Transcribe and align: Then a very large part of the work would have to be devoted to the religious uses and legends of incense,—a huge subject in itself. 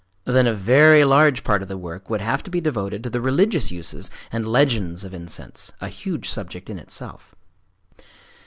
Then 0.25 0.47
a 0.47 0.53
very 0.55 1.03
large 1.03 1.43
part 1.43 1.61
of 1.61 1.67
the 1.67 1.77
work 1.77 2.09
would 2.09 2.21
have 2.21 2.41
to 2.41 2.49
be 2.49 2.59
devoted 2.59 3.03
to 3.03 3.09
the 3.11 3.21
religious 3.21 3.69
uses 3.69 4.09
and 4.31 4.47
legends 4.47 5.03
of 5.03 5.13
incense,—a 5.13 5.89
huge 5.89 6.27
subject 6.27 6.71
in 6.71 6.79
itself. 6.79 7.35